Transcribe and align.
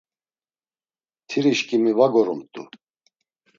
Mtirişǩimi 1.23 1.91
va 1.97 2.07
gorumt̆u. 2.13 2.61